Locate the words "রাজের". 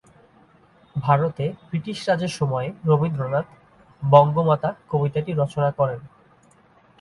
2.07-2.33